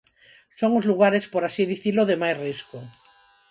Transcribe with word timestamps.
Son 0.59 0.71
os 0.79 0.87
lugares, 0.91 1.23
por 1.33 1.43
así 1.45 1.63
dicilo, 1.73 2.01
de 2.09 2.19
máis 2.21 2.35
risco. 2.45 2.77